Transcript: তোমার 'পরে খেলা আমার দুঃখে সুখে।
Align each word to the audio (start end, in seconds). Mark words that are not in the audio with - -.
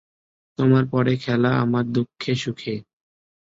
তোমার 0.59 0.83
'পরে 0.87 1.13
খেলা 1.17 1.51
আমার 1.57 1.85
দুঃখে 1.91 2.33
সুখে। 2.35 2.75